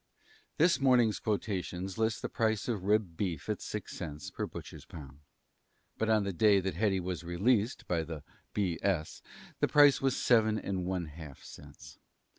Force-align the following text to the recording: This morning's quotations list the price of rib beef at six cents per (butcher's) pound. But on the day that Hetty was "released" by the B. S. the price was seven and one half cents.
This 0.57 0.79
morning's 0.79 1.19
quotations 1.19 1.99
list 1.99 2.23
the 2.23 2.27
price 2.27 2.67
of 2.67 2.85
rib 2.85 3.15
beef 3.15 3.47
at 3.49 3.61
six 3.61 3.95
cents 3.95 4.31
per 4.31 4.47
(butcher's) 4.47 4.83
pound. 4.83 5.19
But 5.99 6.09
on 6.09 6.23
the 6.23 6.33
day 6.33 6.59
that 6.59 6.73
Hetty 6.73 6.99
was 6.99 7.23
"released" 7.23 7.87
by 7.87 8.01
the 8.01 8.23
B. 8.51 8.79
S. 8.81 9.21
the 9.59 9.67
price 9.67 10.01
was 10.01 10.17
seven 10.17 10.57
and 10.57 10.85
one 10.87 11.05
half 11.05 11.43
cents. 11.43 11.99